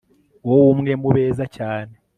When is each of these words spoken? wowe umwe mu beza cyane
wowe 0.47 0.67
umwe 0.73 0.91
mu 1.01 1.09
beza 1.15 1.43
cyane 1.55 1.93